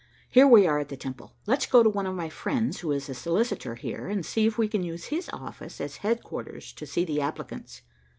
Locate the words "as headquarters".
5.79-6.73